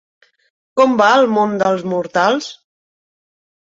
Com 0.81 0.95
va 1.03 1.11
el 1.19 1.29
món 1.37 1.55
dels 1.63 1.87
mortals? 1.95 2.53